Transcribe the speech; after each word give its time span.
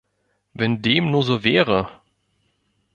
Wenn 0.55 0.81
dem 0.81 1.11
nur 1.11 1.21
so 1.21 1.43
wäre! 1.43 2.01